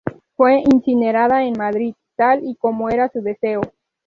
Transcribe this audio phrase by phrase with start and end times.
[0.35, 3.61] Fue incinerada en Madrid tal y como era su deseo.